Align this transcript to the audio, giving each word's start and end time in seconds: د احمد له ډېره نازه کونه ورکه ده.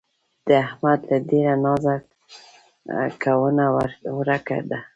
د 0.47 0.49
احمد 0.65 0.99
له 1.09 1.17
ډېره 1.29 1.53
نازه 1.65 1.95
کونه 3.21 3.65
ورکه 4.17 4.57
ده. 4.69 4.79